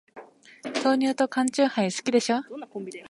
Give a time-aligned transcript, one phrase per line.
[0.83, 2.37] 豆乳と缶チューハイ、好きでしょ。